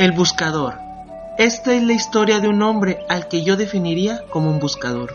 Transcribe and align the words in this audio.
El 0.00 0.12
buscador. 0.12 0.78
Esta 1.36 1.74
es 1.74 1.82
la 1.82 1.92
historia 1.92 2.40
de 2.40 2.48
un 2.48 2.62
hombre 2.62 3.04
al 3.10 3.28
que 3.28 3.42
yo 3.42 3.58
definiría 3.58 4.22
como 4.30 4.50
un 4.50 4.58
buscador. 4.58 5.12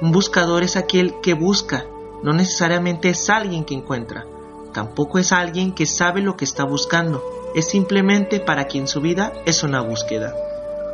Un 0.00 0.12
buscador 0.12 0.62
es 0.62 0.78
aquel 0.78 1.16
que 1.22 1.34
busca, 1.34 1.84
no 2.22 2.32
necesariamente 2.32 3.10
es 3.10 3.28
alguien 3.28 3.66
que 3.66 3.74
encuentra. 3.74 4.24
Tampoco 4.72 5.18
es 5.18 5.30
alguien 5.30 5.74
que 5.74 5.84
sabe 5.84 6.22
lo 6.22 6.38
que 6.38 6.46
está 6.46 6.64
buscando, 6.64 7.22
es 7.54 7.68
simplemente 7.68 8.40
para 8.40 8.64
quien 8.64 8.88
su 8.88 9.02
vida 9.02 9.30
es 9.44 9.62
una 9.62 9.82
búsqueda. 9.82 10.32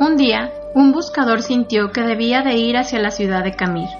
Un 0.00 0.16
día, 0.16 0.52
un 0.74 0.90
buscador 0.90 1.42
sintió 1.42 1.92
que 1.92 2.02
debía 2.02 2.42
de 2.42 2.56
ir 2.56 2.76
hacia 2.76 2.98
la 2.98 3.12
ciudad 3.12 3.44
de 3.44 3.54
Camir. 3.54 3.90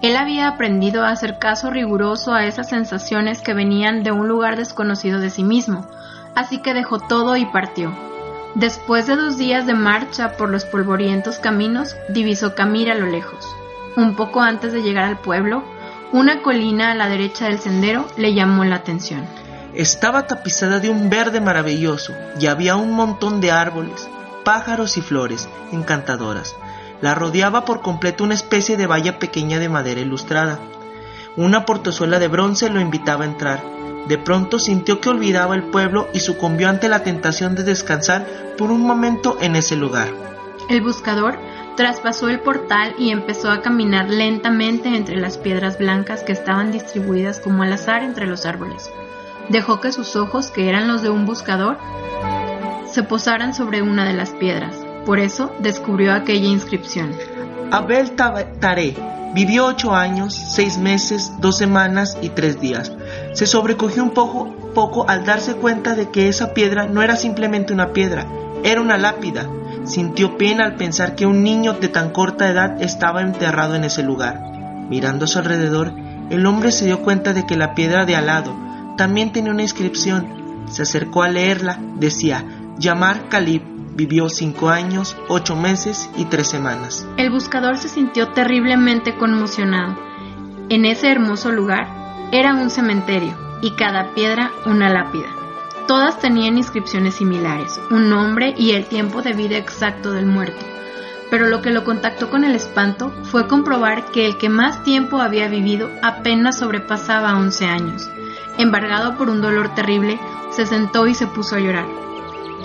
Él 0.00 0.16
había 0.16 0.46
aprendido 0.46 1.02
a 1.02 1.10
hacer 1.10 1.40
caso 1.40 1.70
riguroso 1.70 2.34
a 2.34 2.46
esas 2.46 2.68
sensaciones 2.68 3.42
que 3.42 3.52
venían 3.52 4.04
de 4.04 4.12
un 4.12 4.28
lugar 4.28 4.56
desconocido 4.56 5.18
de 5.18 5.30
sí 5.30 5.42
mismo, 5.42 5.88
así 6.36 6.62
que 6.62 6.72
dejó 6.72 7.00
todo 7.00 7.36
y 7.36 7.46
partió. 7.46 8.09
Después 8.54 9.06
de 9.06 9.16
dos 9.16 9.38
días 9.38 9.66
de 9.66 9.74
marcha 9.74 10.36
por 10.36 10.50
los 10.50 10.64
polvorientos 10.64 11.38
caminos, 11.38 11.96
divisó 12.08 12.54
Camir 12.54 12.90
a 12.90 12.96
lo 12.96 13.06
lejos. 13.06 13.46
Un 13.96 14.16
poco 14.16 14.40
antes 14.40 14.72
de 14.72 14.82
llegar 14.82 15.04
al 15.04 15.18
pueblo, 15.18 15.62
una 16.12 16.42
colina 16.42 16.90
a 16.90 16.94
la 16.96 17.08
derecha 17.08 17.44
del 17.44 17.60
sendero 17.60 18.08
le 18.16 18.34
llamó 18.34 18.64
la 18.64 18.76
atención. 18.76 19.24
Estaba 19.72 20.26
tapizada 20.26 20.80
de 20.80 20.90
un 20.90 21.08
verde 21.08 21.40
maravilloso 21.40 22.12
y 22.40 22.48
había 22.48 22.74
un 22.74 22.90
montón 22.90 23.40
de 23.40 23.52
árboles, 23.52 24.08
pájaros 24.44 24.96
y 24.96 25.02
flores 25.02 25.48
encantadoras. 25.70 26.56
La 27.00 27.14
rodeaba 27.14 27.64
por 27.64 27.80
completo 27.80 28.24
una 28.24 28.34
especie 28.34 28.76
de 28.76 28.88
valla 28.88 29.20
pequeña 29.20 29.60
de 29.60 29.68
madera 29.68 30.00
ilustrada. 30.00 30.58
Una 31.36 31.64
portezuela 31.64 32.18
de 32.18 32.26
bronce 32.26 32.68
lo 32.68 32.80
invitaba 32.80 33.24
a 33.24 33.28
entrar. 33.28 33.62
De 34.08 34.18
pronto 34.18 34.58
sintió 34.58 35.00
que 35.00 35.08
olvidaba 35.08 35.54
el 35.54 35.64
pueblo 35.64 36.08
y 36.12 36.20
sucumbió 36.20 36.68
ante 36.68 36.88
la 36.88 37.02
tentación 37.02 37.54
de 37.54 37.62
descansar 37.62 38.26
por 38.58 38.70
un 38.70 38.82
momento 38.82 39.38
en 39.40 39.56
ese 39.56 39.76
lugar. 39.76 40.08
El 40.68 40.82
buscador 40.82 41.38
traspasó 41.76 42.28
el 42.28 42.40
portal 42.40 42.94
y 42.98 43.10
empezó 43.10 43.50
a 43.50 43.62
caminar 43.62 44.10
lentamente 44.10 44.94
entre 44.96 45.16
las 45.16 45.38
piedras 45.38 45.78
blancas 45.78 46.22
que 46.22 46.32
estaban 46.32 46.72
distribuidas 46.72 47.40
como 47.40 47.62
al 47.62 47.72
azar 47.72 48.02
entre 48.02 48.26
los 48.26 48.46
árboles. 48.46 48.90
Dejó 49.48 49.80
que 49.80 49.90
sus 49.90 50.14
ojos, 50.14 50.50
que 50.50 50.68
eran 50.68 50.88
los 50.88 51.02
de 51.02 51.10
un 51.10 51.26
buscador, 51.26 51.78
se 52.86 53.02
posaran 53.02 53.54
sobre 53.54 53.82
una 53.82 54.04
de 54.04 54.12
las 54.12 54.30
piedras. 54.30 54.76
Por 55.06 55.18
eso 55.18 55.52
descubrió 55.58 56.12
aquella 56.12 56.48
inscripción. 56.48 57.14
Abel 57.72 58.12
Taré 58.12 58.94
vivió 59.34 59.66
ocho 59.66 59.94
años, 59.94 60.34
seis 60.34 60.76
meses, 60.76 61.32
dos 61.38 61.56
semanas 61.56 62.18
y 62.20 62.28
tres 62.28 62.60
días. 62.60 62.92
Se 63.32 63.46
sobrecogió 63.46 64.02
un 64.02 64.10
poco, 64.10 64.52
poco 64.74 65.08
al 65.08 65.24
darse 65.24 65.54
cuenta 65.54 65.94
de 65.94 66.10
que 66.10 66.28
esa 66.28 66.52
piedra 66.52 66.86
no 66.86 67.02
era 67.02 67.16
simplemente 67.16 67.72
una 67.72 67.92
piedra, 67.92 68.26
era 68.64 68.80
una 68.80 68.98
lápida. 68.98 69.48
Sintió 69.84 70.36
pena 70.36 70.64
al 70.64 70.76
pensar 70.76 71.14
que 71.14 71.26
un 71.26 71.42
niño 71.42 71.74
de 71.74 71.88
tan 71.88 72.10
corta 72.10 72.48
edad 72.48 72.82
estaba 72.82 73.22
enterrado 73.22 73.74
en 73.76 73.84
ese 73.84 74.02
lugar. 74.02 74.40
Mirando 74.88 75.24
a 75.24 75.28
su 75.28 75.38
alrededor, 75.38 75.92
el 76.30 76.44
hombre 76.44 76.72
se 76.72 76.86
dio 76.86 77.02
cuenta 77.02 77.32
de 77.32 77.46
que 77.46 77.56
la 77.56 77.74
piedra 77.74 78.04
de 78.04 78.16
al 78.16 78.26
lado 78.26 78.54
también 78.96 79.32
tenía 79.32 79.52
una 79.52 79.62
inscripción. 79.62 80.66
Se 80.68 80.82
acercó 80.82 81.22
a 81.22 81.28
leerla. 81.28 81.78
Decía, 81.96 82.44
Yamar 82.78 83.28
Calib 83.28 83.62
vivió 83.94 84.28
cinco 84.28 84.68
años, 84.68 85.16
ocho 85.28 85.56
meses 85.56 86.10
y 86.16 86.24
tres 86.24 86.48
semanas. 86.48 87.06
El 87.16 87.30
buscador 87.30 87.78
se 87.78 87.88
sintió 87.88 88.32
terriblemente 88.32 89.16
conmocionado. 89.16 89.96
En 90.68 90.84
ese 90.84 91.10
hermoso 91.10 91.50
lugar 91.50 91.99
era 92.32 92.54
un 92.54 92.70
cementerio 92.70 93.34
y 93.60 93.72
cada 93.72 94.14
piedra 94.14 94.52
una 94.66 94.88
lápida. 94.88 95.28
Todas 95.86 96.20
tenían 96.20 96.56
inscripciones 96.56 97.16
similares, 97.16 97.80
un 97.90 98.08
nombre 98.08 98.54
y 98.56 98.72
el 98.72 98.86
tiempo 98.86 99.22
de 99.22 99.32
vida 99.32 99.56
exacto 99.56 100.12
del 100.12 100.26
muerto. 100.26 100.64
Pero 101.30 101.46
lo 101.46 101.62
que 101.62 101.70
lo 101.70 101.84
contactó 101.84 102.30
con 102.30 102.44
el 102.44 102.54
espanto 102.54 103.12
fue 103.24 103.48
comprobar 103.48 104.06
que 104.12 104.26
el 104.26 104.36
que 104.38 104.48
más 104.48 104.82
tiempo 104.84 105.20
había 105.20 105.48
vivido 105.48 105.90
apenas 106.02 106.58
sobrepasaba 106.58 107.36
11 107.36 107.66
años. 107.66 108.10
Embargado 108.58 109.16
por 109.16 109.30
un 109.30 109.40
dolor 109.40 109.74
terrible, 109.74 110.18
se 110.50 110.66
sentó 110.66 111.06
y 111.06 111.14
se 111.14 111.26
puso 111.26 111.56
a 111.56 111.60
llorar. 111.60 111.86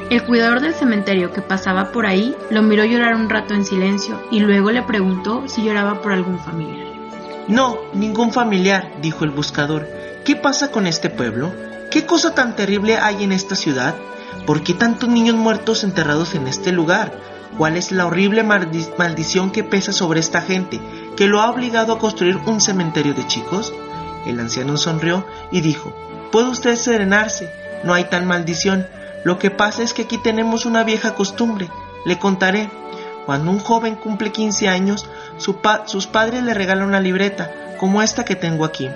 El 0.09 0.23
cuidador 0.23 0.61
del 0.61 0.75
cementerio 0.75 1.33
que 1.33 1.41
pasaba 1.41 1.91
por 1.91 2.05
ahí 2.05 2.35
lo 2.51 2.61
miró 2.61 2.85
llorar 2.85 3.15
un 3.15 3.27
rato 3.27 3.55
en 3.55 3.65
silencio 3.65 4.19
y 4.29 4.39
luego 4.39 4.69
le 4.69 4.83
preguntó 4.83 5.43
si 5.47 5.63
lloraba 5.63 6.01
por 6.01 6.11
algún 6.11 6.37
familiar. 6.37 6.84
No, 7.47 7.77
ningún 7.93 8.31
familiar, 8.31 8.91
dijo 9.01 9.23
el 9.23 9.29
buscador. 9.29 9.87
¿Qué 10.23 10.35
pasa 10.35 10.71
con 10.71 10.87
este 10.87 11.11
pueblo? 11.11 11.53
¿Qué 11.91 12.05
cosa 12.05 12.33
tan 12.33 12.55
terrible 12.55 12.97
hay 12.97 13.23
en 13.23 13.31
esta 13.31 13.55
ciudad? 13.55 13.95
¿Por 14.47 14.63
qué 14.63 14.73
tantos 14.73 15.09
niños 15.09 15.35
muertos 15.35 15.83
enterrados 15.83 16.33
en 16.33 16.47
este 16.47 16.71
lugar? 16.71 17.13
¿Cuál 17.57 17.77
es 17.77 17.91
la 17.91 18.07
horrible 18.07 18.41
maldi 18.41 18.87
maldición 18.97 19.51
que 19.51 19.63
pesa 19.63 19.93
sobre 19.93 20.19
esta 20.19 20.41
gente, 20.41 20.81
que 21.15 21.27
lo 21.27 21.39
ha 21.39 21.49
obligado 21.51 21.93
a 21.93 21.99
construir 21.99 22.37
un 22.47 22.59
cementerio 22.59 23.13
de 23.13 23.27
chicos? 23.27 23.71
El 24.25 24.39
anciano 24.39 24.75
sonrió 24.77 25.25
y 25.51 25.61
dijo, 25.61 25.93
Puede 26.31 26.49
usted 26.49 26.75
serenarse, 26.75 27.51
no 27.83 27.93
hay 27.93 28.05
tal 28.05 28.25
maldición. 28.25 28.87
Lo 29.23 29.37
que 29.37 29.51
pasa 29.51 29.83
es 29.83 29.93
que 29.93 30.01
aquí 30.01 30.17
tenemos 30.17 30.65
una 30.65 30.83
vieja 30.83 31.13
costumbre. 31.13 31.69
Le 32.05 32.17
contaré. 32.17 32.69
Cuando 33.25 33.51
un 33.51 33.59
joven 33.59 33.95
cumple 33.95 34.31
15 34.31 34.67
años, 34.67 35.07
sus 35.37 36.07
padres 36.07 36.43
le 36.43 36.53
regalan 36.53 36.87
una 36.87 36.99
libreta, 36.99 37.51
como 37.77 38.01
esta 38.01 38.25
que 38.25 38.35
tengo 38.35 38.65
aquí, 38.65 38.89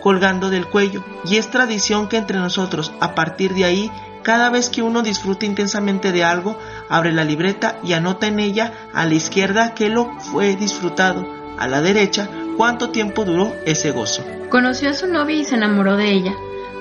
colgando 0.00 0.50
del 0.50 0.66
cuello, 0.66 1.04
y 1.24 1.36
es 1.36 1.50
tradición 1.50 2.08
que 2.08 2.16
entre 2.16 2.38
nosotros, 2.38 2.92
a 3.00 3.14
partir 3.14 3.54
de 3.54 3.64
ahí, 3.64 3.90
cada 4.22 4.50
vez 4.50 4.68
que 4.68 4.82
uno 4.82 5.02
disfruta 5.02 5.46
intensamente 5.46 6.12
de 6.12 6.24
algo, 6.24 6.58
abre 6.88 7.12
la 7.12 7.24
libreta 7.24 7.78
y 7.82 7.94
anota 7.94 8.26
en 8.26 8.38
ella 8.38 8.72
a 8.92 9.06
la 9.06 9.14
izquierda 9.14 9.74
que 9.74 9.88
lo 9.88 10.10
fue 10.20 10.56
disfrutado, 10.56 11.26
a 11.58 11.66
la 11.66 11.80
derecha 11.80 12.28
cuánto 12.56 12.90
tiempo 12.90 13.24
duró 13.24 13.56
ese 13.64 13.90
gozo. 13.90 14.24
Conoció 14.50 14.90
a 14.90 14.94
su 14.94 15.06
novia 15.06 15.36
y 15.36 15.44
se 15.44 15.54
enamoró 15.54 15.96
de 15.96 16.10
ella. 16.10 16.34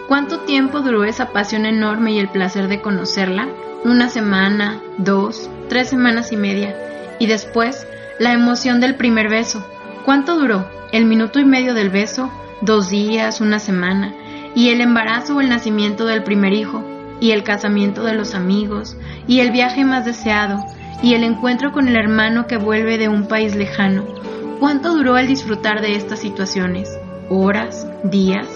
¿Cuánto 0.08 0.40
tiempo 0.40 0.82
duró 0.82 1.04
esa 1.04 1.32
pasión 1.32 1.66
enorme 1.66 2.12
y 2.14 2.20
el 2.20 2.30
placer 2.30 2.68
de 2.68 2.82
conocerla? 2.82 3.48
Una 3.86 4.10
semana, 4.10 4.82
dos, 4.98 5.50
tres 5.70 5.90
semanas 5.90 6.32
y 6.32 6.36
media. 6.36 6.76
Y 7.20 7.28
después, 7.28 7.88
la 8.20 8.34
emoción 8.34 8.82
del 8.82 8.96
primer 8.96 9.30
beso. 9.30 9.66
¿Cuánto 10.04 10.38
duró? 10.38 10.68
¿El 10.92 11.06
minuto 11.06 11.40
y 11.40 11.46
medio 11.46 11.74
del 11.74 11.90
beso? 11.90 12.30
¿Dos 12.62 12.90
días? 12.90 13.40
¿Una 13.40 13.60
semana? 13.60 14.14
¿Y 14.54 14.70
el 14.70 14.82
embarazo 14.82 15.38
o 15.38 15.42
el 15.42 15.48
nacimiento 15.48 16.06
del 16.06 16.24
primer 16.24 16.52
hijo? 16.52 16.84
¿Y 17.22 17.32
el 17.32 17.44
casamiento 17.44 18.04
de 18.04 18.14
los 18.14 18.36
amigos? 18.36 18.98
¿Y 19.26 19.40
el 19.40 19.52
viaje 19.52 19.86
más 19.86 20.04
deseado? 20.04 20.66
¿Y 21.02 21.14
el 21.14 21.24
encuentro 21.24 21.72
con 21.72 21.88
el 21.88 21.96
hermano 21.96 22.46
que 22.46 22.58
vuelve 22.58 22.98
de 22.98 23.08
un 23.08 23.28
país 23.28 23.56
lejano? 23.56 24.04
¿Cuánto 24.60 24.94
duró 24.94 25.18
el 25.18 25.28
disfrutar 25.28 25.80
de 25.82 25.96
estas 25.96 26.20
situaciones? 26.20 26.90
¿Horas? 27.30 27.88
¿Días? 28.04 28.48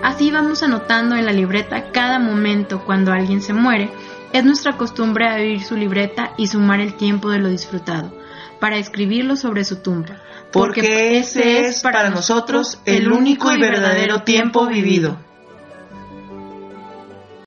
Así 0.00 0.30
vamos 0.30 0.62
anotando 0.62 1.16
en 1.16 1.26
la 1.26 1.32
libreta 1.32 1.90
cada 1.90 2.20
momento 2.20 2.84
cuando 2.84 3.12
alguien 3.12 3.42
se 3.42 3.52
muere. 3.52 3.90
Es 4.32 4.44
nuestra 4.44 4.76
costumbre 4.76 5.26
abrir 5.26 5.64
su 5.64 5.74
libreta 5.74 6.34
y 6.36 6.46
sumar 6.46 6.80
el 6.80 6.94
tiempo 6.94 7.30
de 7.30 7.38
lo 7.38 7.48
disfrutado, 7.48 8.12
para 8.60 8.76
escribirlo 8.76 9.36
sobre 9.36 9.64
su 9.64 9.76
tumba. 9.76 10.22
Porque 10.52 11.18
ese 11.18 11.60
es 11.60 11.82
para 11.82 12.10
nosotros 12.10 12.80
el 12.86 13.12
único 13.12 13.52
y 13.52 13.60
verdadero 13.60 14.22
tiempo 14.22 14.66
vivido. 14.66 15.27